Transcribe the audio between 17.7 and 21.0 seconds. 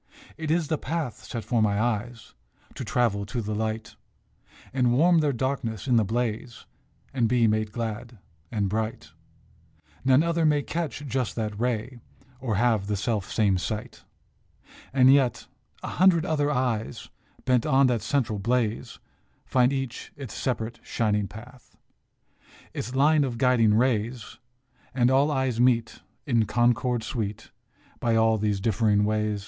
that central blaze, Find each its separate,